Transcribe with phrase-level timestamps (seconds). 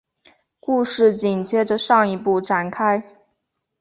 [0.59, 3.03] 故事紧接着上一部展开。